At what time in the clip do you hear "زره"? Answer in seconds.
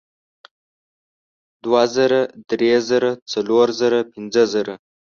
1.95-2.19, 2.89-3.11, 3.79-3.99, 4.53-4.73